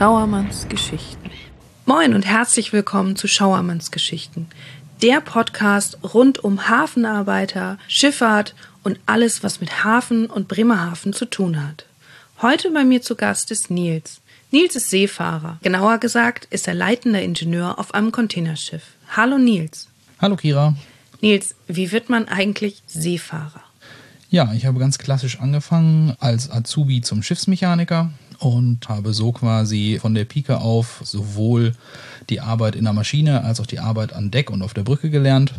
[0.00, 1.30] Schauermanns Geschichten.
[1.84, 4.48] Moin und herzlich willkommen zu Schauermanns Geschichten,
[5.02, 11.62] der Podcast rund um Hafenarbeiter, Schifffahrt und alles, was mit Hafen und Bremerhaven zu tun
[11.62, 11.84] hat.
[12.40, 14.22] Heute bei mir zu Gast ist Nils.
[14.50, 15.58] Nils ist Seefahrer.
[15.62, 18.84] Genauer gesagt ist er leitender Ingenieur auf einem Containerschiff.
[19.14, 19.88] Hallo Nils.
[20.18, 20.76] Hallo Kira.
[21.20, 23.60] Nils, wie wird man eigentlich Seefahrer?
[24.30, 28.08] Ja, ich habe ganz klassisch angefangen als Azubi zum Schiffsmechaniker
[28.40, 31.72] und habe so quasi von der Pike auf sowohl
[32.28, 35.10] die Arbeit in der Maschine als auch die Arbeit an Deck und auf der Brücke
[35.10, 35.54] gelernt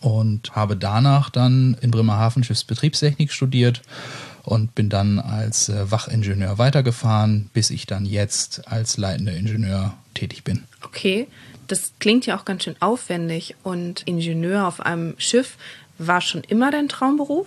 [0.00, 3.82] und habe danach dann in Bremerhaven Schiffsbetriebstechnik studiert
[4.42, 10.42] und bin dann als äh, Wachingenieur weitergefahren, bis ich dann jetzt als leitender Ingenieur tätig
[10.42, 10.64] bin.
[10.82, 11.28] Okay,
[11.66, 15.56] das klingt ja auch ganz schön aufwendig und Ingenieur auf einem Schiff
[15.98, 17.46] war schon immer dein Traumberuf?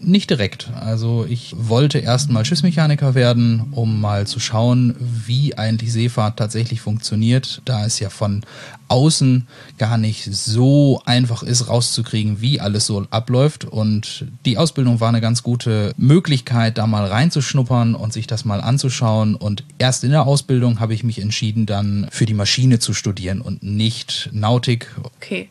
[0.00, 0.70] Nicht direkt.
[0.74, 6.80] Also ich wollte erst mal Schiffsmechaniker werden, um mal zu schauen, wie eigentlich Seefahrt tatsächlich
[6.80, 8.42] funktioniert, da es ja von
[8.86, 13.64] außen gar nicht so einfach ist, rauszukriegen, wie alles so abläuft.
[13.64, 18.60] Und die Ausbildung war eine ganz gute Möglichkeit, da mal reinzuschnuppern und sich das mal
[18.60, 19.34] anzuschauen.
[19.34, 23.40] Und erst in der Ausbildung habe ich mich entschieden, dann für die Maschine zu studieren
[23.40, 24.94] und nicht Nautik.
[25.16, 25.48] Okay.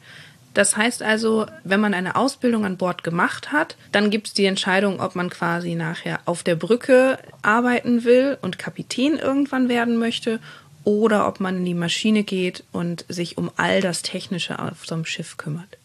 [0.57, 4.45] Das heißt also, wenn man eine Ausbildung an Bord gemacht hat, dann gibt es die
[4.45, 10.39] Entscheidung, ob man quasi nachher auf der Brücke arbeiten will und Kapitän irgendwann werden möchte
[10.83, 14.95] oder ob man in die Maschine geht und sich um all das Technische auf so
[14.95, 15.77] einem Schiff kümmert.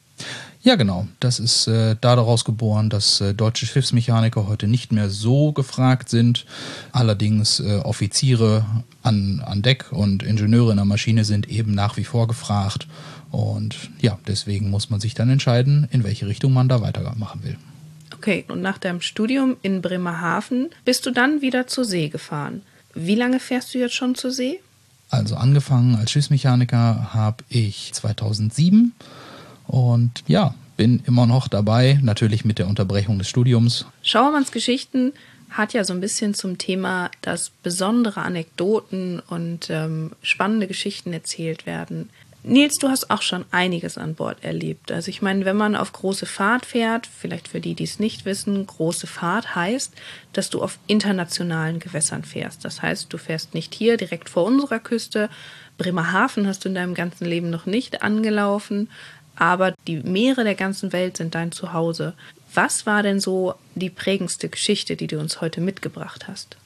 [0.63, 1.07] Ja, genau.
[1.21, 6.47] Das ist äh, daraus geboren, dass äh, deutsche Schiffsmechaniker heute nicht mehr so gefragt sind.
[6.93, 8.65] Allerdings äh, Offiziere
[9.03, 12.87] an, an Deck und Ingenieure in der Maschine sind eben nach wie vor gefragt.
[13.33, 17.57] Und ja, deswegen muss man sich dann entscheiden, in welche Richtung man da weitermachen will.
[18.15, 22.63] Okay, und nach deinem Studium in Bremerhaven bist du dann wieder zur See gefahren.
[22.95, 24.61] Wie lange fährst du jetzt schon zur See?
[25.09, 28.93] Also angefangen als Schiffsmechaniker habe ich 2007
[29.67, 33.87] und ja, bin immer noch dabei, natürlich mit der Unterbrechung des Studiums.
[34.03, 35.13] Schauermanns Geschichten
[35.51, 41.67] hat ja so ein bisschen zum Thema, dass besondere Anekdoten und ähm, spannende Geschichten erzählt
[41.67, 42.11] werden.
[42.45, 44.91] Nils, du hast auch schon einiges an Bord erlebt.
[44.91, 48.25] Also ich meine, wenn man auf große Fahrt fährt, vielleicht für die, die es nicht
[48.25, 49.93] wissen, große Fahrt heißt,
[50.33, 52.65] dass du auf internationalen Gewässern fährst.
[52.65, 55.31] Das heißt, du fährst nicht hier direkt vor unserer Küste.
[55.79, 58.91] Bremerhaven hast du in deinem ganzen Leben noch nicht angelaufen,
[59.37, 62.15] aber die Meere der ganzen Welt sind dein Zuhause.
[62.55, 66.57] Was war denn so die prägendste Geschichte, die du uns heute mitgebracht hast?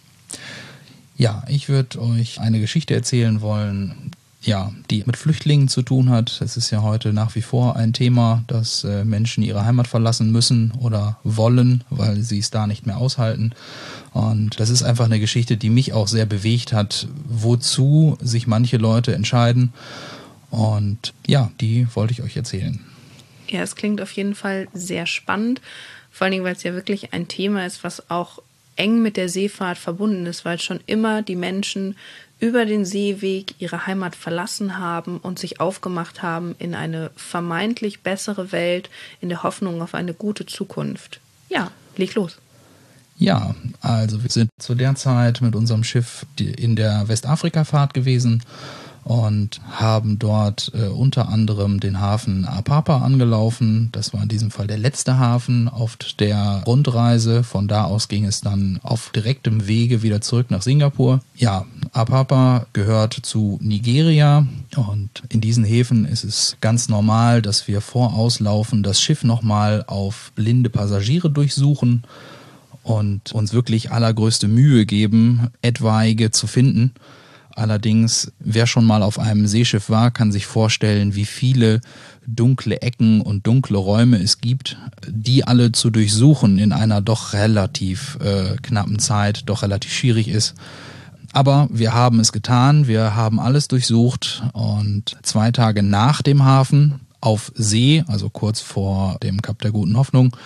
[1.18, 4.12] Ja, ich würde euch eine Geschichte erzählen wollen,
[4.46, 6.40] ja, die mit Flüchtlingen zu tun hat.
[6.40, 10.30] Es ist ja heute nach wie vor ein Thema, dass äh, Menschen ihre Heimat verlassen
[10.30, 13.52] müssen oder wollen, weil sie es da nicht mehr aushalten.
[14.12, 18.76] Und das ist einfach eine Geschichte, die mich auch sehr bewegt hat, wozu sich manche
[18.76, 19.72] Leute entscheiden.
[20.50, 22.80] Und ja, die wollte ich euch erzählen.
[23.48, 25.60] Ja, es klingt auf jeden Fall sehr spannend,
[26.10, 28.40] vor allen Dingen, weil es ja wirklich ein Thema ist, was auch
[28.76, 31.96] eng mit der Seefahrt verbunden ist, weil schon immer die Menschen
[32.38, 38.52] über den Seeweg ihre Heimat verlassen haben und sich aufgemacht haben in eine vermeintlich bessere
[38.52, 41.20] Welt in der Hoffnung auf eine gute Zukunft.
[41.48, 42.38] Ja, leg los.
[43.18, 48.42] Ja, also wir sind zu der Zeit mit unserem Schiff in der Westafrika-Fahrt gewesen
[49.06, 53.88] und haben dort äh, unter anderem den Hafen Apapa angelaufen.
[53.92, 57.44] Das war in diesem Fall der letzte Hafen auf der Rundreise.
[57.44, 61.20] Von da aus ging es dann auf direktem Wege wieder zurück nach Singapur.
[61.36, 64.44] Ja, Apapa gehört zu Nigeria
[64.74, 70.32] und in diesen Häfen ist es ganz normal, dass wir vorauslaufen, das Schiff nochmal auf
[70.34, 72.02] blinde Passagiere durchsuchen
[72.82, 76.90] und uns wirklich allergrößte Mühe geben, etwaige zu finden.
[77.56, 81.80] Allerdings, wer schon mal auf einem Seeschiff war, kann sich vorstellen, wie viele
[82.26, 84.76] dunkle Ecken und dunkle Räume es gibt,
[85.08, 90.54] die alle zu durchsuchen in einer doch relativ äh, knappen Zeit, doch relativ schwierig ist.
[91.32, 97.00] Aber wir haben es getan, wir haben alles durchsucht und zwei Tage nach dem Hafen
[97.22, 100.36] auf See, also kurz vor dem Kap der Guten Hoffnung,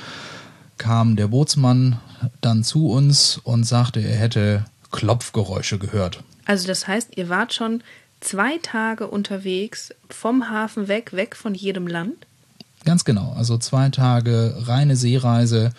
[0.79, 1.99] kam der Bootsmann
[2.41, 6.23] dann zu uns und sagte, er hätte Klopfgeräusche gehört.
[6.45, 7.83] Also das heißt, ihr wart schon
[8.21, 12.27] zwei Tage unterwegs vom Hafen weg, weg von jedem Land?
[12.85, 13.35] Ganz genau.
[13.37, 15.73] Also zwei Tage reine Seereise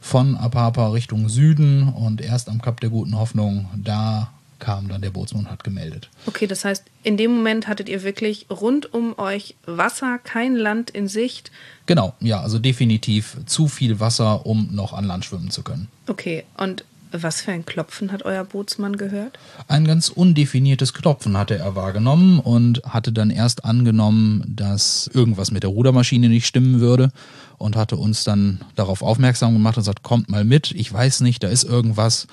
[0.00, 5.10] von Apapa Richtung Süden und erst am Kap der Guten Hoffnung, da kam dann der
[5.10, 6.08] Bootsmann und hat gemeldet.
[6.26, 10.90] Okay, das heißt, in dem Moment hattet ihr wirklich rund um euch Wasser, kein Land
[10.90, 11.52] in Sicht.
[11.86, 15.88] Genau, ja, also definitiv zu viel Wasser, um noch an Land schwimmen zu können.
[16.08, 19.38] Okay, und Was für ein Klopfen hat euer Bootsmann gehört?
[19.66, 25.62] Ein ganz undefiniertes Klopfen hatte er wahrgenommen und hatte dann erst angenommen, dass irgendwas mit
[25.62, 27.10] der Rudermaschine nicht stimmen würde
[27.56, 31.42] und hatte uns dann darauf aufmerksam gemacht und gesagt, kommt mal mit, ich weiß nicht,
[31.42, 32.26] da ist irgendwas.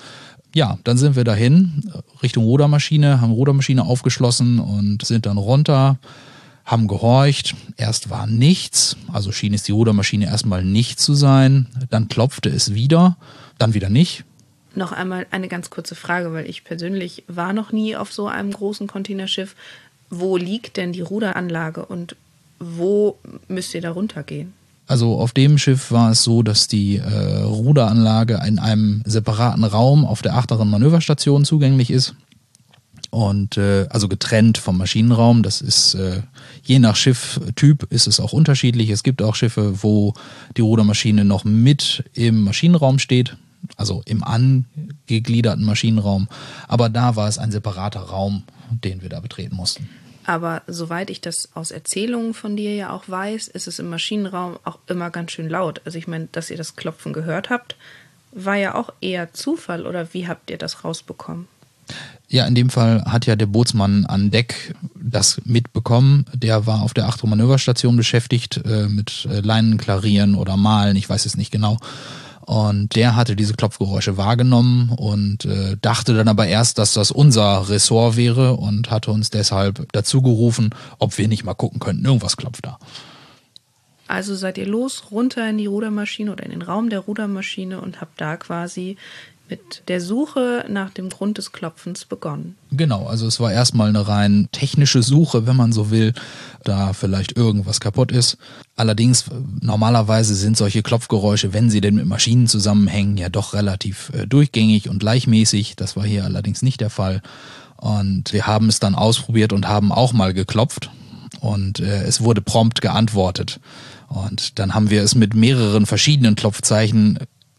[0.54, 5.98] Ja, dann sind wir dahin, Richtung Rudermaschine, haben Rudermaschine aufgeschlossen und sind dann runter,
[6.64, 7.54] haben gehorcht.
[7.76, 11.66] Erst war nichts, also schien es die Rudermaschine erstmal nicht zu sein.
[11.90, 13.16] Dann klopfte es wieder,
[13.58, 14.24] dann wieder nicht.
[14.76, 18.52] Noch einmal eine ganz kurze Frage, weil ich persönlich war noch nie auf so einem
[18.52, 19.56] großen Containerschiff.
[20.10, 22.14] Wo liegt denn die Ruderanlage und
[22.58, 23.18] wo
[23.48, 24.52] müsst ihr da runtergehen?
[24.86, 30.04] Also auf dem Schiff war es so, dass die äh, Ruderanlage in einem separaten Raum
[30.04, 32.14] auf der achteren Manöverstation zugänglich ist.
[33.10, 35.42] Und äh, also getrennt vom Maschinenraum.
[35.42, 36.20] Das ist äh,
[36.62, 38.90] je nach Schifftyp ist es auch unterschiedlich.
[38.90, 40.12] Es gibt auch Schiffe, wo
[40.56, 43.36] die Rudermaschine noch mit im Maschinenraum steht,
[43.76, 46.28] also im angegliederten Maschinenraum.
[46.68, 49.88] Aber da war es ein separater Raum, den wir da betreten mussten.
[50.24, 54.58] Aber soweit ich das aus Erzählungen von dir ja auch weiß, ist es im Maschinenraum
[54.64, 55.80] auch immer ganz schön laut.
[55.84, 57.76] Also ich meine, dass ihr das Klopfen gehört habt,
[58.32, 61.46] war ja auch eher Zufall oder wie habt ihr das rausbekommen?
[62.28, 66.26] Ja, in dem Fall hat ja der Bootsmann an Deck das mitbekommen.
[66.34, 71.08] Der war auf der Achtung Manöverstation beschäftigt äh, mit äh, Leinen klarieren oder malen, ich
[71.08, 71.78] weiß es nicht genau.
[72.46, 77.68] Und der hatte diese Klopfgeräusche wahrgenommen und äh, dachte dann aber erst, dass das unser
[77.68, 80.70] Ressort wäre und hatte uns deshalb dazu gerufen,
[81.00, 82.04] ob wir nicht mal gucken könnten.
[82.04, 82.78] Irgendwas klopft da.
[84.06, 88.00] Also seid ihr los, runter in die Rudermaschine oder in den Raum der Rudermaschine und
[88.00, 88.96] habt da quasi
[89.48, 92.56] mit der Suche nach dem Grund des Klopfens begonnen.
[92.70, 96.14] Genau, also es war erstmal eine rein technische Suche, wenn man so will,
[96.64, 98.38] da vielleicht irgendwas kaputt ist.
[98.74, 99.26] Allerdings,
[99.60, 104.88] normalerweise sind solche Klopfgeräusche, wenn sie denn mit Maschinen zusammenhängen, ja doch relativ äh, durchgängig
[104.88, 105.76] und gleichmäßig.
[105.76, 107.22] Das war hier allerdings nicht der Fall.
[107.76, 110.90] Und wir haben es dann ausprobiert und haben auch mal geklopft.
[111.40, 113.60] Und äh, es wurde prompt geantwortet.
[114.08, 117.18] Und dann haben wir es mit mehreren verschiedenen Klopfzeichen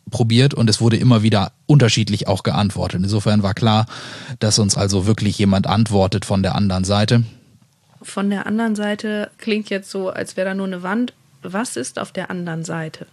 [0.10, 3.02] probiert und es wurde immer wieder unterschiedlich auch geantwortet.
[3.04, 3.86] Insofern war klar,
[4.40, 7.24] dass uns also wirklich jemand antwortet von der anderen Seite.
[8.02, 11.14] Von der anderen Seite klingt jetzt so, als wäre da nur eine Wand.
[11.42, 13.08] Was ist auf der anderen Seite?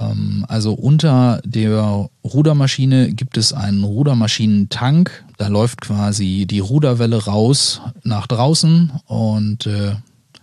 [0.00, 5.24] Ähm, also unter der Rudermaschine gibt es einen Rudermaschinentank.
[5.38, 9.96] Da läuft quasi die Ruderwelle raus nach draußen und äh,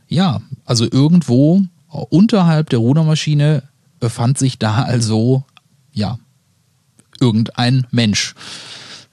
[0.08, 3.64] ja, also irgendwo unterhalb der Rudermaschine
[4.00, 5.44] befand sich da also
[6.00, 6.18] ja,
[7.20, 8.34] irgendein Mensch.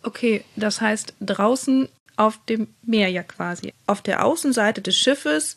[0.03, 3.75] Okay, das heißt draußen auf dem Meer ja quasi.
[3.87, 5.57] Auf der Außenseite des Schiffes,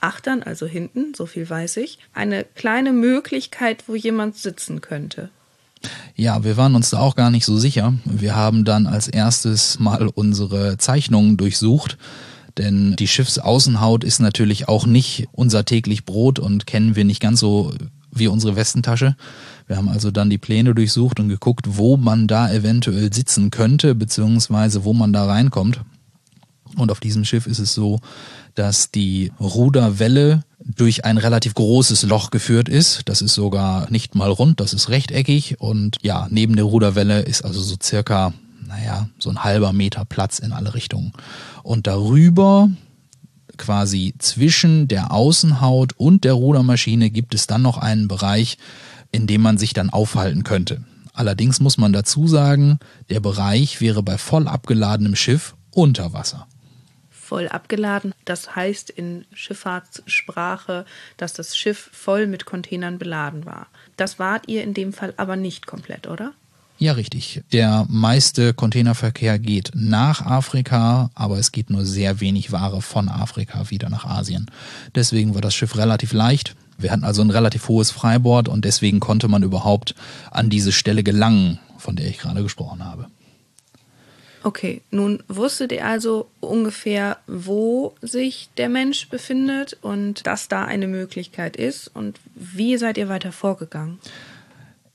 [0.00, 5.30] achtern, also hinten, so viel weiß ich, eine kleine Möglichkeit, wo jemand sitzen könnte.
[6.16, 7.92] Ja, wir waren uns da auch gar nicht so sicher.
[8.06, 11.98] Wir haben dann als erstes mal unsere Zeichnungen durchsucht,
[12.56, 17.40] denn die Schiffsaußenhaut ist natürlich auch nicht unser täglich Brot und kennen wir nicht ganz
[17.40, 17.74] so
[18.10, 19.16] wie unsere Westentasche.
[19.66, 23.94] Wir haben also dann die Pläne durchsucht und geguckt, wo man da eventuell sitzen könnte,
[23.94, 25.80] beziehungsweise wo man da reinkommt.
[26.76, 28.00] Und auf diesem Schiff ist es so,
[28.54, 33.02] dass die Ruderwelle durch ein relativ großes Loch geführt ist.
[33.06, 35.60] Das ist sogar nicht mal rund, das ist rechteckig.
[35.60, 38.32] Und ja, neben der Ruderwelle ist also so circa,
[38.66, 41.12] naja, so ein halber Meter Platz in alle Richtungen.
[41.62, 42.70] Und darüber
[43.56, 48.58] quasi zwischen der Außenhaut und der Rudermaschine gibt es dann noch einen Bereich,
[49.14, 50.82] in dem man sich dann aufhalten könnte.
[51.12, 52.80] Allerdings muss man dazu sagen,
[53.10, 56.48] der Bereich wäre bei voll abgeladenem Schiff unter Wasser.
[57.10, 60.84] Voll abgeladen, das heißt in Schifffahrtssprache,
[61.16, 63.68] dass das Schiff voll mit Containern beladen war.
[63.96, 66.32] Das wart ihr in dem Fall aber nicht komplett, oder?
[66.76, 67.44] Ja, richtig.
[67.52, 73.70] Der meiste Containerverkehr geht nach Afrika, aber es geht nur sehr wenig Ware von Afrika
[73.70, 74.50] wieder nach Asien.
[74.96, 76.56] Deswegen war das Schiff relativ leicht.
[76.78, 79.94] Wir hatten also ein relativ hohes Freibord und deswegen konnte man überhaupt
[80.30, 83.06] an diese Stelle gelangen, von der ich gerade gesprochen habe.
[84.42, 90.86] Okay, nun wusstet ihr also ungefähr, wo sich der Mensch befindet und dass da eine
[90.86, 93.98] Möglichkeit ist und wie seid ihr weiter vorgegangen?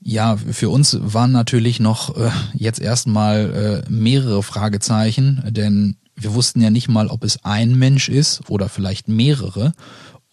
[0.01, 6.61] Ja, für uns waren natürlich noch äh, jetzt erstmal äh, mehrere Fragezeichen, denn wir wussten
[6.61, 9.73] ja nicht mal, ob es ein Mensch ist oder vielleicht mehrere.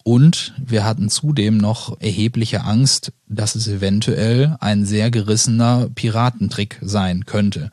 [0.07, 7.25] Und wir hatten zudem noch erhebliche Angst, dass es eventuell ein sehr gerissener Piratentrick sein
[7.25, 7.71] könnte.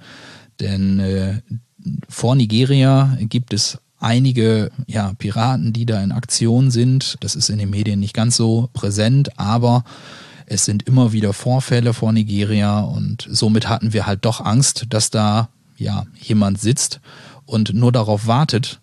[0.59, 1.43] Denn äh,
[2.09, 7.15] vor Nigeria gibt es einige ja, Piraten, die da in Aktion sind.
[7.21, 9.85] Das ist in den Medien nicht ganz so präsent, aber
[10.47, 15.11] Es sind immer wieder Vorfälle vor Nigeria und somit hatten wir halt doch Angst, dass
[15.11, 17.01] da ja jemand sitzt
[17.47, 18.81] und nur darauf wartet,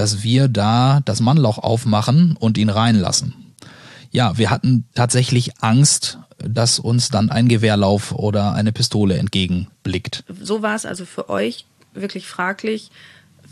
[0.00, 3.34] dass wir da das Mannloch aufmachen und ihn reinlassen.
[4.10, 10.24] Ja, wir hatten tatsächlich Angst, dass uns dann ein Gewehrlauf oder eine Pistole entgegenblickt.
[10.40, 12.90] So war es also für euch wirklich fraglich,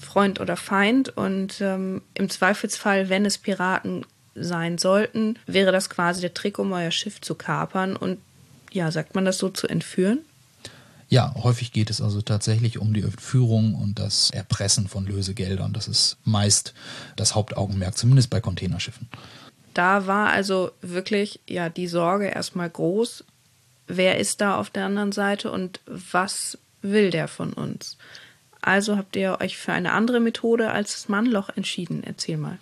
[0.00, 1.10] Freund oder Feind.
[1.10, 6.72] Und ähm, im Zweifelsfall, wenn es Piraten sein sollten, wäre das quasi der Trick, um
[6.72, 8.16] euer Schiff zu kapern und
[8.72, 10.20] ja, sagt man das so, zu entführen?
[11.08, 15.72] Ja, häufig geht es also tatsächlich um die Entführung und das Erpressen von Lösegeldern.
[15.72, 16.74] Das ist meist
[17.16, 19.08] das Hauptaugenmerk, zumindest bei Containerschiffen.
[19.72, 23.24] Da war also wirklich ja die Sorge erstmal groß.
[23.86, 27.96] Wer ist da auf der anderen Seite und was will der von uns?
[28.60, 32.02] Also habt ihr euch für eine andere Methode als das Mannloch entschieden.
[32.04, 32.58] Erzähl mal.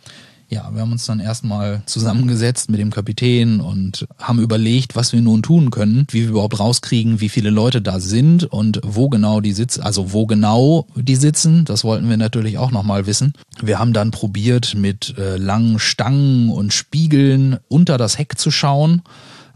[0.48, 5.20] Ja, wir haben uns dann erstmal zusammengesetzt mit dem Kapitän und haben überlegt, was wir
[5.20, 9.40] nun tun können, wie wir überhaupt rauskriegen, wie viele Leute da sind und wo genau
[9.40, 11.64] die sitzen, also wo genau die sitzen.
[11.64, 13.32] Das wollten wir natürlich auch nochmal wissen.
[13.60, 19.02] Wir haben dann probiert, mit äh, langen Stangen und Spiegeln unter das Heck zu schauen.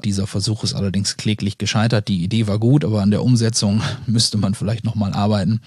[0.05, 2.09] Dieser Versuch ist allerdings kläglich gescheitert.
[2.09, 5.61] Die Idee war gut, aber an der Umsetzung müsste man vielleicht nochmal arbeiten.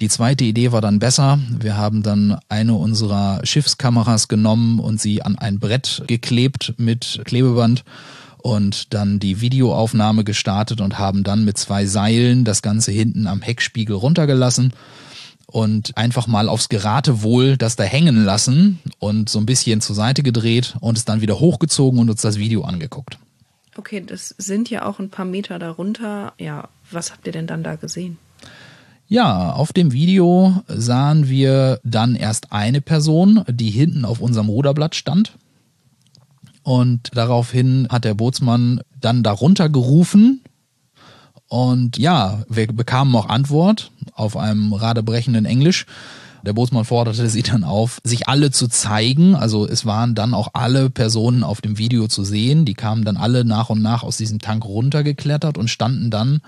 [0.00, 1.38] Die zweite Idee war dann besser.
[1.60, 7.84] Wir haben dann eine unserer Schiffskameras genommen und sie an ein Brett geklebt mit Klebeband
[8.38, 13.40] und dann die Videoaufnahme gestartet und haben dann mit zwei Seilen das Ganze hinten am
[13.40, 14.74] Heckspiegel runtergelassen
[15.46, 20.22] und einfach mal aufs Geratewohl das da hängen lassen und so ein bisschen zur Seite
[20.22, 23.18] gedreht und es dann wieder hochgezogen und uns das Video angeguckt.
[23.76, 26.32] Okay, das sind ja auch ein paar Meter darunter.
[26.38, 28.18] Ja, was habt ihr denn dann da gesehen?
[29.06, 34.94] Ja, auf dem Video sahen wir dann erst eine Person, die hinten auf unserem Ruderblatt
[34.94, 35.36] stand.
[36.62, 40.40] Und daraufhin hat der Bootsmann dann darunter gerufen.
[41.48, 45.84] Und ja, wir bekamen auch Antwort auf einem radebrechenden Englisch.
[46.44, 49.34] Der Bootsmann forderte sie dann auf, sich alle zu zeigen.
[49.34, 52.66] Also es waren dann auch alle Personen auf dem Video zu sehen.
[52.66, 56.42] Die kamen dann alle nach und nach aus diesem Tank runtergeklettert und standen dann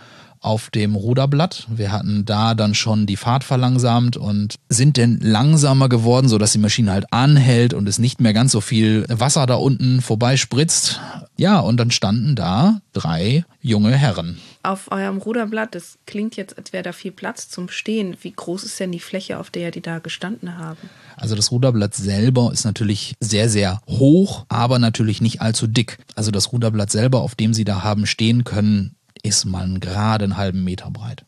[0.46, 1.66] auf dem Ruderblatt.
[1.68, 6.58] Wir hatten da dann schon die Fahrt verlangsamt und sind denn langsamer geworden, sodass die
[6.58, 11.00] Maschine halt anhält und es nicht mehr ganz so viel Wasser da unten vorbeispritzt.
[11.36, 14.38] Ja, und dann standen da drei junge Herren.
[14.62, 18.16] Auf eurem Ruderblatt, das klingt jetzt, als wäre da viel Platz zum Stehen.
[18.22, 20.78] Wie groß ist denn die Fläche, auf der die da gestanden haben?
[21.16, 25.98] Also das Ruderblatt selber ist natürlich sehr, sehr hoch, aber natürlich nicht allzu dick.
[26.14, 30.36] Also das Ruderblatt selber, auf dem sie da haben stehen können, ist man gerade einen
[30.36, 31.24] halben Meter breit.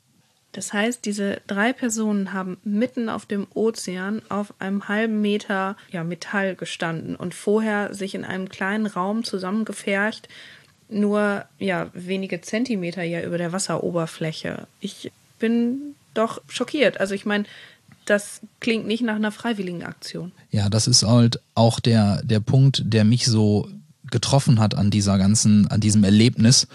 [0.53, 6.03] Das heißt, diese drei Personen haben mitten auf dem Ozean auf einem halben Meter ja,
[6.05, 10.29] Metall gestanden und vorher sich in einem kleinen Raum zusammengefercht,
[10.89, 14.67] nur ja wenige Zentimeter ja über der Wasseroberfläche.
[14.81, 16.99] Ich bin doch schockiert.
[16.99, 17.45] Also ich meine,
[18.07, 20.33] das klingt nicht nach einer freiwilligen Aktion.
[20.51, 23.69] Ja, das ist halt auch der, der Punkt, der mich so
[24.11, 26.67] getroffen hat an dieser ganzen, an diesem Erlebnis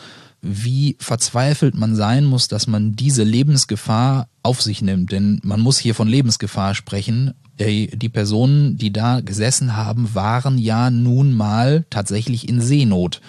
[0.44, 5.14] wie verzweifelt man sein muss, dass man diese Lebensgefahr auf sich nimmt.
[5.14, 7.34] Denn man muss hier von Lebensgefahr sprechen.
[7.60, 13.22] Die Personen, die da gesessen haben, waren ja nun mal tatsächlich in Seenot.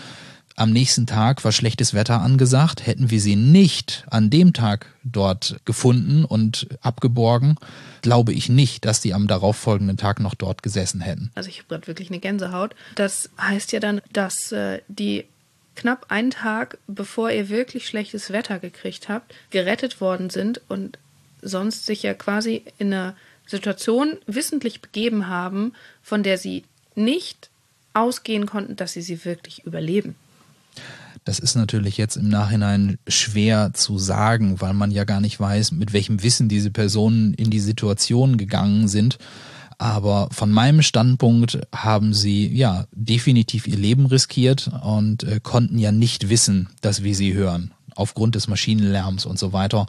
[0.57, 2.87] Am nächsten Tag war schlechtes Wetter angesagt.
[2.87, 7.57] Hätten wir sie nicht an dem Tag dort gefunden und abgeborgen,
[8.03, 11.31] glaube ich nicht, dass die am darauffolgenden Tag noch dort gesessen hätten.
[11.35, 12.75] Also ich habe gerade wirklich eine Gänsehaut.
[12.95, 15.25] Das heißt ja dann, dass äh, die
[15.75, 20.99] knapp einen Tag, bevor ihr wirklich schlechtes Wetter gekriegt habt, gerettet worden sind und
[21.43, 23.17] sonst sich ja quasi in einer
[23.47, 26.65] Situation wissentlich begeben haben, von der sie
[26.95, 27.51] nicht
[27.93, 30.17] ausgehen konnten, dass sie sie wirklich überleben.
[31.25, 35.73] Das ist natürlich jetzt im Nachhinein schwer zu sagen, weil man ja gar nicht weiß,
[35.73, 39.19] mit welchem Wissen diese Personen in die Situation gegangen sind.
[39.79, 45.93] Aber von meinem Standpunkt haben sie ja definitiv ihr Leben riskiert und äh, konnten ja
[45.93, 47.73] nicht wissen, dass wir sie hören.
[47.95, 49.87] Aufgrund des Maschinenlärms und so weiter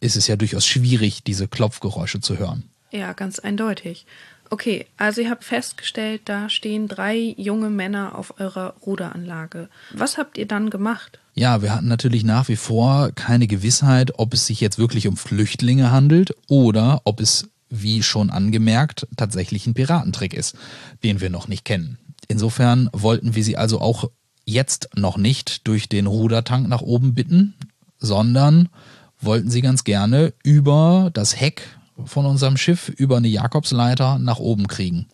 [0.00, 2.64] ist es ja durchaus schwierig, diese Klopfgeräusche zu hören.
[2.90, 4.06] Ja, ganz eindeutig.
[4.50, 9.70] Okay, also ihr habt festgestellt, da stehen drei junge Männer auf eurer Ruderanlage.
[9.94, 11.20] Was habt ihr dann gemacht?
[11.34, 15.16] Ja, wir hatten natürlich nach wie vor keine Gewissheit, ob es sich jetzt wirklich um
[15.16, 20.56] Flüchtlinge handelt oder ob es wie schon angemerkt, tatsächlich ein Piratentrick ist,
[21.02, 21.98] den wir noch nicht kennen.
[22.28, 24.10] Insofern wollten wir sie also auch
[24.44, 27.54] jetzt noch nicht durch den Rudertank nach oben bitten,
[27.98, 28.68] sondern
[29.20, 31.62] wollten sie ganz gerne über das Heck
[32.04, 35.06] von unserem Schiff, über eine Jakobsleiter nach oben kriegen.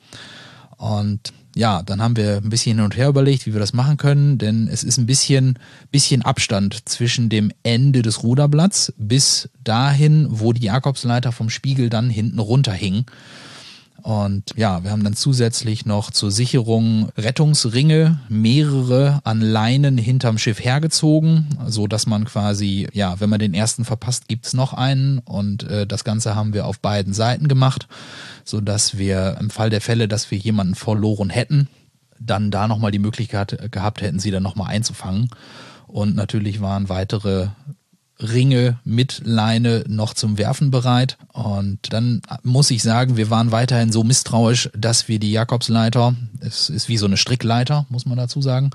[0.77, 3.97] Und ja, dann haben wir ein bisschen hin und her überlegt, wie wir das machen
[3.97, 5.59] können, denn es ist ein bisschen,
[5.91, 12.11] bisschen Abstand zwischen dem Ende des Ruderblatts bis dahin, wo die Jakobsleiter vom Spiegel dann
[12.11, 13.07] hinten runterhing.
[14.03, 20.65] Und ja, wir haben dann zusätzlich noch zur Sicherung Rettungsringe, mehrere an Leinen hinterm Schiff
[20.65, 25.19] hergezogen, so dass man quasi, ja, wenn man den ersten verpasst, gibt's noch einen.
[25.19, 27.89] Und äh, das Ganze haben wir auf beiden Seiten gemacht,
[28.45, 31.69] so dass wir im Fall der Fälle, dass wir jemanden verloren hätten,
[32.21, 35.29] dann da nochmal die Möglichkeit gehabt hätten, sie dann nochmal einzufangen.
[35.89, 37.49] Und natürlich waren weitere
[38.21, 41.19] Ringe mit Leine noch zum Werfen bereit.
[41.33, 46.69] Und dann muss ich sagen, wir waren weiterhin so misstrauisch, dass wir die Jakobsleiter, es
[46.69, 48.71] ist wie so eine Strickleiter, muss man dazu sagen,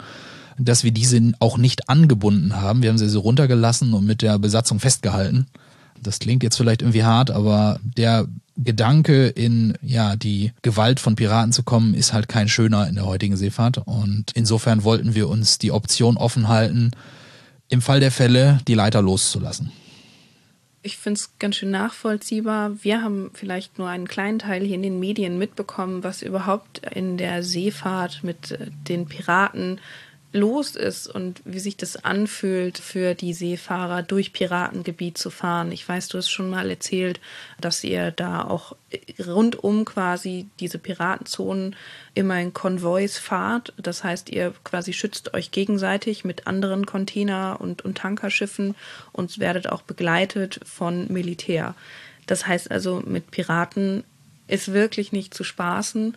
[0.58, 2.82] dass wir diese auch nicht angebunden haben.
[2.82, 5.48] Wir haben sie so runtergelassen und mit der Besatzung festgehalten.
[6.02, 11.52] Das klingt jetzt vielleicht irgendwie hart, aber der Gedanke in ja die Gewalt von Piraten
[11.52, 13.80] zu kommen, ist halt kein schöner in der heutigen Seefahrt.
[13.80, 16.92] Und insofern wollten wir uns die Option offen halten,
[17.74, 19.72] im Fall der Fälle die Leiter loszulassen.
[20.84, 22.84] Ich finde es ganz schön nachvollziehbar.
[22.84, 27.18] Wir haben vielleicht nur einen kleinen Teil hier in den Medien mitbekommen, was überhaupt in
[27.18, 29.80] der Seefahrt mit äh, den Piraten
[30.34, 35.72] los ist und wie sich das anfühlt für die Seefahrer durch Piratengebiet zu fahren.
[35.72, 37.22] Ich weiß, du hast schon mal erzählt,
[37.62, 38.76] dass ihr da auch
[39.26, 41.76] rundum quasi diese Piratenzonen
[42.16, 43.74] immer in Konvois fahrt.
[43.78, 48.76] Das heißt, ihr quasi schützt euch gegenseitig mit anderen Container- und, und Tankerschiffen
[49.12, 51.76] und werdet auch begleitet von Militär.
[52.26, 54.04] Das heißt also, mit Piraten
[54.48, 56.16] ist wirklich nicht zu spaßen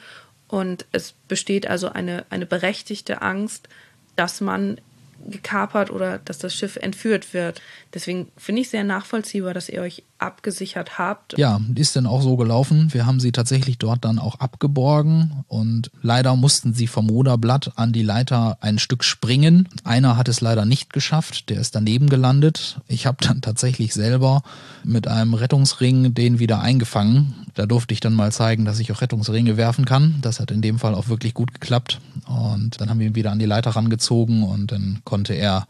[0.49, 3.68] und es besteht also eine, eine berechtigte Angst,
[4.16, 4.80] dass man
[5.28, 7.62] gekapert oder dass das Schiff entführt wird.
[7.94, 11.37] Deswegen finde ich sehr nachvollziehbar, dass ihr euch abgesichert habt.
[11.38, 12.92] Ja, ist dann auch so gelaufen.
[12.92, 17.92] Wir haben sie tatsächlich dort dann auch abgeborgen und leider mussten sie vom Ruderblatt an
[17.92, 19.68] die Leiter ein Stück springen.
[19.85, 22.81] Einer hat es leider nicht geschafft, der ist daneben gelandet.
[22.88, 24.42] Ich habe dann tatsächlich selber
[24.85, 27.46] mit einem Rettungsring den wieder eingefangen.
[27.55, 30.16] Da durfte ich dann mal zeigen, dass ich auch Rettungsringe werfen kann.
[30.22, 32.00] Das hat in dem Fall auch wirklich gut geklappt.
[32.26, 35.66] Und dann haben wir ihn wieder an die Leiter rangezogen und dann konnte er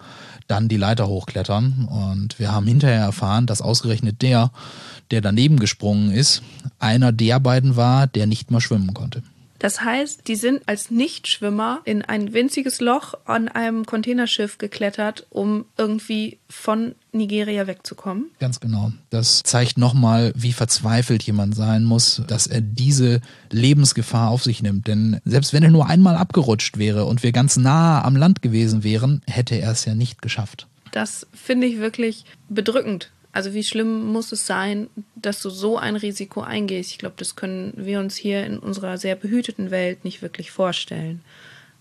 [0.46, 1.88] dann die Leiter hochklettern.
[1.90, 4.50] Und wir haben hinterher erfahren, dass ausgerechnet der,
[5.10, 6.42] der daneben gesprungen ist,
[6.78, 9.22] einer der beiden war, der nicht mal schwimmen konnte.
[9.58, 15.64] Das heißt, die sind als Nichtschwimmer in ein winziges Loch an einem Containerschiff geklettert, um
[15.76, 18.30] irgendwie von Nigeria wegzukommen.
[18.38, 18.92] Ganz genau.
[19.10, 24.86] Das zeigt nochmal, wie verzweifelt jemand sein muss, dass er diese Lebensgefahr auf sich nimmt.
[24.86, 28.84] Denn selbst wenn er nur einmal abgerutscht wäre und wir ganz nah am Land gewesen
[28.84, 30.66] wären, hätte er es ja nicht geschafft.
[30.92, 33.10] Das finde ich wirklich bedrückend.
[33.32, 34.88] Also wie schlimm muss es sein,
[35.26, 36.92] dass du so ein Risiko eingehst?
[36.92, 41.20] Ich glaube, das können wir uns hier in unserer sehr behüteten Welt nicht wirklich vorstellen.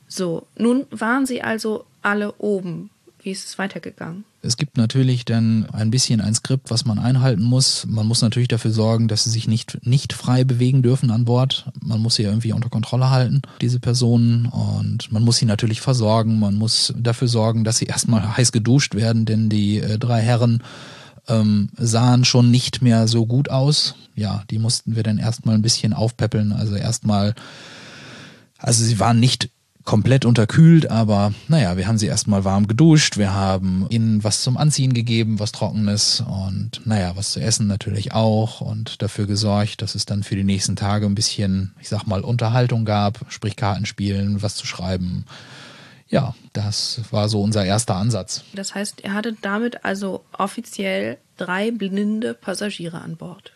[0.07, 2.89] So, nun waren sie also alle oben.
[3.21, 4.23] Wie ist es weitergegangen?
[4.43, 7.87] Es gibt natürlich dann ein bisschen ein Skript, was man einhalten muss.
[7.89, 11.65] Man muss natürlich dafür sorgen, dass sie sich nicht, nicht frei bewegen dürfen an Bord.
[11.81, 14.45] Man muss sie irgendwie unter Kontrolle halten, diese Personen.
[14.45, 16.39] Und man muss sie natürlich versorgen.
[16.39, 20.61] Man muss dafür sorgen, dass sie erstmal heiß geduscht werden, denn die äh, drei Herren
[21.27, 23.95] ähm, sahen schon nicht mehr so gut aus.
[24.15, 26.51] Ja, die mussten wir dann erstmal ein bisschen aufpäppeln.
[26.51, 27.35] Also erstmal,
[28.57, 29.49] also sie waren nicht
[29.85, 34.57] komplett unterkühlt, aber naja, wir haben sie erstmal warm geduscht, wir haben ihnen was zum
[34.57, 39.93] Anziehen gegeben, was Trockenes und naja, was zu essen natürlich auch und dafür gesorgt, dass
[39.93, 44.41] es dann für die nächsten Tage ein bisschen, ich sag mal, Unterhaltung gab, sprich Kartenspielen,
[44.41, 45.25] was zu schreiben,
[46.07, 48.43] ja, das war so unser erster Ansatz.
[48.53, 53.51] Das heißt, ihr hattet damit also offiziell drei blinde Passagiere an Bord.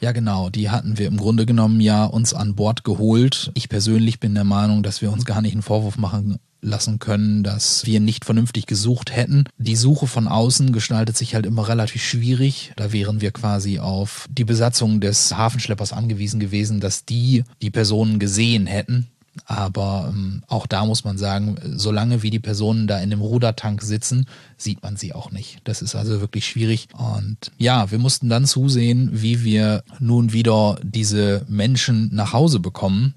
[0.00, 0.48] Ja, genau.
[0.48, 3.50] Die hatten wir im Grunde genommen ja uns an Bord geholt.
[3.54, 7.42] Ich persönlich bin der Meinung, dass wir uns gar nicht einen Vorwurf machen lassen können,
[7.42, 9.44] dass wir nicht vernünftig gesucht hätten.
[9.58, 12.72] Die Suche von außen gestaltet sich halt immer relativ schwierig.
[12.76, 18.18] Da wären wir quasi auf die Besatzung des Hafenschleppers angewiesen gewesen, dass die die Personen
[18.18, 19.08] gesehen hätten
[19.46, 23.82] aber ähm, auch da muss man sagen, solange wie die Personen da in dem Rudertank
[23.82, 25.60] sitzen, sieht man sie auch nicht.
[25.64, 26.88] Das ist also wirklich schwierig.
[26.92, 33.14] Und ja, wir mussten dann zusehen, wie wir nun wieder diese Menschen nach Hause bekommen.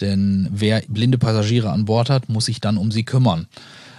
[0.00, 3.46] Denn wer blinde Passagiere an Bord hat, muss sich dann um sie kümmern.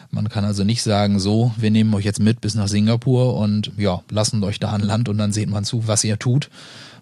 [0.10, 3.72] Man kann also nicht sagen, so, wir nehmen euch jetzt mit bis nach Singapur und
[3.78, 6.50] ja, lassen euch da an Land und dann seht man zu, was ihr tut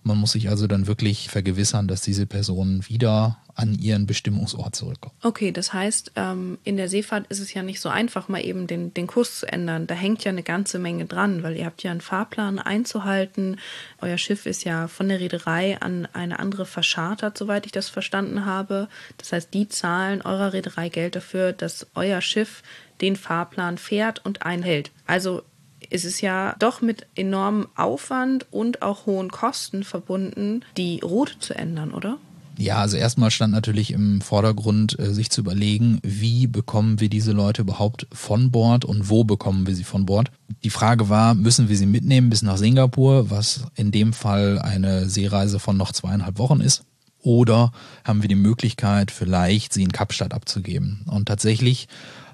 [0.03, 5.13] Man muss sich also dann wirklich vergewissern, dass diese Personen wieder an ihren Bestimmungsort zurückkommen.
[5.21, 8.67] Okay, das heißt, ähm, in der Seefahrt ist es ja nicht so einfach, mal eben
[8.67, 9.87] den, den Kurs zu ändern.
[9.87, 13.57] Da hängt ja eine ganze Menge dran, weil ihr habt ja einen Fahrplan einzuhalten.
[13.99, 18.45] Euer Schiff ist ja von der Reederei an eine andere verschartert, soweit ich das verstanden
[18.45, 18.87] habe.
[19.17, 22.63] Das heißt, die zahlen eurer Reederei Geld dafür, dass euer Schiff
[23.01, 24.91] den Fahrplan fährt und einhält.
[25.07, 25.43] Also
[25.91, 31.54] ist es ja doch mit enormem Aufwand und auch hohen Kosten verbunden, die Route zu
[31.54, 32.17] ändern, oder?
[32.58, 37.32] Ja, also erstmal stand natürlich im Vordergrund, äh, sich zu überlegen, wie bekommen wir diese
[37.32, 40.32] Leute überhaupt von Bord und wo bekommen wir sie von Bord.
[40.63, 45.10] Die Frage war, müssen wir sie mitnehmen bis nach Singapur, was in dem Fall eine
[45.10, 46.84] Seereise von noch zweieinhalb Wochen ist.
[47.23, 47.71] Oder
[48.04, 51.06] haben wir die Möglichkeit, vielleicht sie in Kapstadt abzugeben?
[51.08, 51.88] Und tatsächlich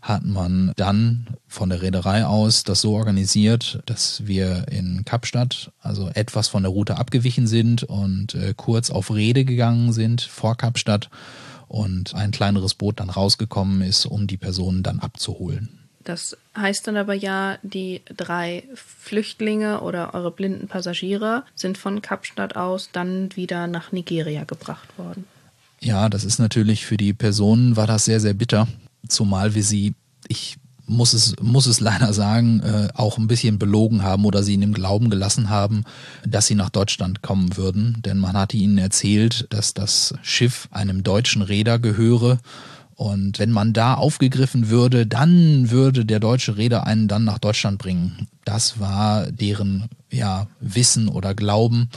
[0.07, 6.09] hat man dann von der Reederei aus das so organisiert, dass wir in Kapstadt also
[6.13, 11.09] etwas von der Route abgewichen sind und äh, kurz auf Rede gegangen sind vor Kapstadt
[11.67, 15.69] und ein kleineres Boot dann rausgekommen ist, um die Personen dann abzuholen.
[16.05, 22.55] Das heißt dann aber ja, die drei Flüchtlinge oder eure blinden Passagiere sind von Kapstadt
[22.55, 25.25] aus dann wieder nach Nigeria gebracht worden.
[25.81, 28.67] Ja, das ist natürlich für die Personen war das sehr, sehr bitter,
[29.07, 29.95] zumal wir sie,
[30.27, 34.53] ich muss es, muss es leider sagen, äh, auch ein bisschen belogen haben oder sie
[34.53, 35.83] in dem Glauben gelassen haben,
[36.25, 38.01] dass sie nach Deutschland kommen würden.
[38.05, 42.39] Denn man hatte ihnen erzählt, dass das Schiff einem deutschen Räder gehöre.
[42.95, 47.77] Und wenn man da aufgegriffen würde, dann würde der deutsche Räder einen dann nach Deutschland
[47.77, 48.27] bringen.
[48.43, 51.89] Das war deren ja, Wissen oder Glauben.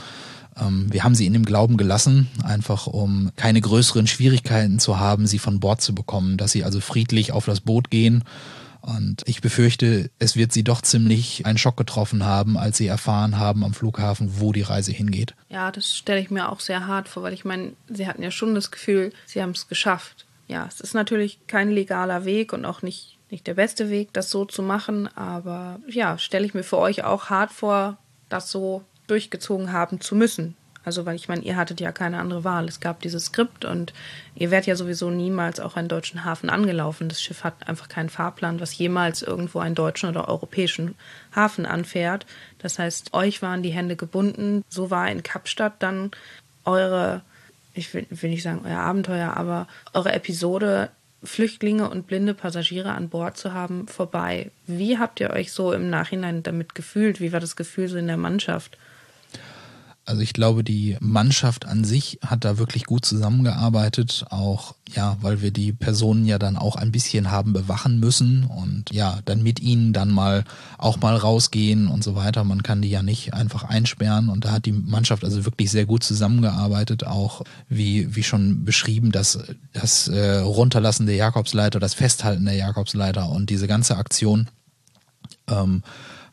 [0.59, 5.27] Ähm, wir haben sie in dem Glauben gelassen, einfach um keine größeren Schwierigkeiten zu haben,
[5.27, 8.23] sie von Bord zu bekommen, dass sie also friedlich auf das Boot gehen.
[8.81, 13.37] Und ich befürchte, es wird sie doch ziemlich einen Schock getroffen haben, als sie erfahren
[13.37, 15.35] haben am Flughafen, wo die Reise hingeht.
[15.49, 18.31] Ja, das stelle ich mir auch sehr hart vor, weil ich meine, sie hatten ja
[18.31, 20.25] schon das Gefühl, sie haben es geschafft.
[20.47, 24.31] Ja, es ist natürlich kein legaler Weg und auch nicht, nicht der beste Weg, das
[24.31, 27.97] so zu machen, aber ja, stelle ich mir für euch auch hart vor,
[28.29, 30.55] das so durchgezogen haben zu müssen.
[30.83, 32.65] Also, weil ich meine, ihr hattet ja keine andere Wahl.
[32.65, 33.93] Es gab dieses Skript und
[34.33, 37.07] ihr wärt ja sowieso niemals auch einen deutschen Hafen angelaufen.
[37.07, 40.95] Das Schiff hat einfach keinen Fahrplan, was jemals irgendwo einen deutschen oder europäischen
[41.35, 42.25] Hafen anfährt.
[42.57, 44.63] Das heißt, euch waren die Hände gebunden.
[44.69, 46.09] So war in Kapstadt dann
[46.65, 47.21] eure,
[47.75, 50.89] ich will, will nicht sagen euer Abenteuer, aber eure Episode
[51.23, 54.49] Flüchtlinge und blinde Passagiere an Bord zu haben, vorbei.
[54.65, 57.19] Wie habt ihr euch so im Nachhinein damit gefühlt?
[57.21, 58.79] Wie war das Gefühl so in der Mannschaft?
[60.11, 65.41] Also ich glaube, die Mannschaft an sich hat da wirklich gut zusammengearbeitet, auch ja, weil
[65.41, 69.61] wir die Personen ja dann auch ein bisschen haben bewachen müssen und ja, dann mit
[69.61, 70.43] ihnen dann mal
[70.77, 72.43] auch mal rausgehen und so weiter.
[72.43, 75.85] Man kann die ja nicht einfach einsperren und da hat die Mannschaft also wirklich sehr
[75.85, 79.39] gut zusammengearbeitet, auch wie, wie schon beschrieben, das,
[79.71, 84.49] das äh, Runterlassen der Jakobsleiter, das Festhalten der Jakobsleiter und diese ganze Aktion.
[85.47, 85.83] Ähm,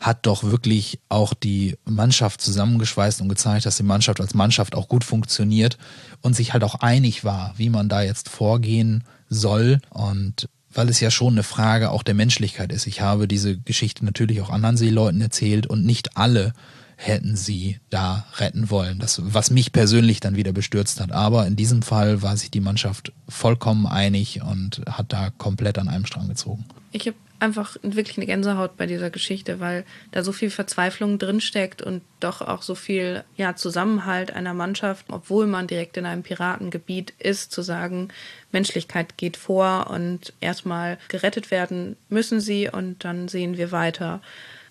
[0.01, 4.89] hat doch wirklich auch die Mannschaft zusammengeschweißt und gezeigt, dass die Mannschaft als Mannschaft auch
[4.89, 5.77] gut funktioniert
[6.23, 9.81] und sich halt auch einig war, wie man da jetzt vorgehen soll.
[9.91, 12.87] Und weil es ja schon eine Frage auch der Menschlichkeit ist.
[12.87, 16.53] Ich habe diese Geschichte natürlich auch anderen Seeleuten erzählt und nicht alle
[16.97, 18.99] hätten sie da retten wollen.
[18.99, 21.13] Das, was mich persönlich dann wieder bestürzt hat.
[21.13, 25.89] Aber in diesem Fall war sich die Mannschaft vollkommen einig und hat da komplett an
[25.89, 26.65] einem Strang gezogen.
[26.91, 31.83] Ich habe einfach wirklich eine Gänsehaut bei dieser Geschichte, weil da so viel Verzweiflung drinsteckt
[31.83, 37.13] und doch auch so viel ja, Zusammenhalt einer Mannschaft, obwohl man direkt in einem Piratengebiet
[37.19, 38.09] ist, zu sagen,
[38.53, 44.21] Menschlichkeit geht vor und erstmal gerettet werden müssen sie und dann sehen wir weiter.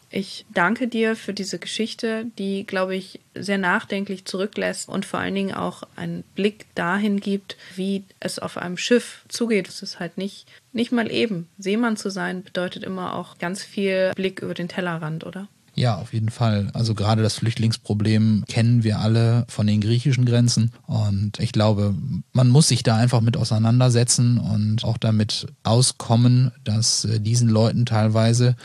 [0.10, 5.36] Ich danke dir für diese Geschichte, die, glaube ich, sehr nachdenklich zurücklässt und vor allen
[5.36, 9.67] Dingen auch einen Blick dahin gibt, wie es auf einem Schiff zugeht.
[9.67, 11.48] Es ist halt nicht, nicht mal eben.
[11.58, 15.50] Seemann zu sein bedeutet immer auch ganz viel Blick über den Tellerrand, oder?
[15.78, 16.72] Ja, auf jeden Fall.
[16.74, 20.72] Also gerade das Flüchtlingsproblem kennen wir alle von den griechischen Grenzen.
[20.88, 21.93] Und ich glaube,
[22.34, 27.86] man muss sich da einfach mit auseinandersetzen und auch damit auskommen, dass äh, diesen Leuten
[27.86, 28.56] teilweise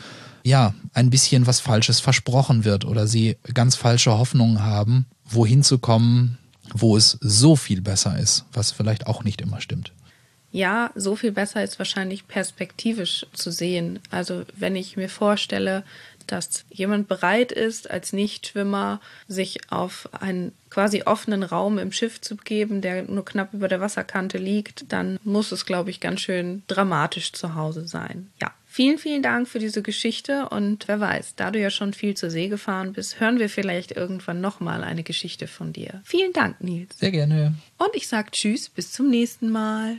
[0.43, 5.77] ja, ein bisschen was Falsches versprochen wird oder sie ganz falsche Hoffnungen haben, wohin zu
[5.79, 6.37] kommen,
[6.73, 9.93] wo es so viel besser ist, was vielleicht auch nicht immer stimmt.
[10.51, 13.99] Ja, so viel besser ist wahrscheinlich perspektivisch zu sehen.
[14.11, 15.83] Also wenn ich mir vorstelle,
[16.27, 22.35] dass jemand bereit ist, als Nichtschwimmer sich auf einen quasi offenen Raum im Schiff zu
[22.35, 26.63] begeben, der nur knapp über der Wasserkante liegt, dann muss es, glaube ich, ganz schön
[26.67, 28.29] dramatisch zu Hause sein.
[28.39, 32.17] Ja, Vielen, vielen Dank für diese Geschichte und wer weiß, da du ja schon viel
[32.17, 36.01] zur See gefahren bist, hören wir vielleicht irgendwann nochmal eine Geschichte von dir.
[36.03, 36.97] Vielen Dank, Nils.
[36.97, 37.53] Sehr gerne.
[37.77, 39.97] Und ich sage Tschüss, bis zum nächsten Mal.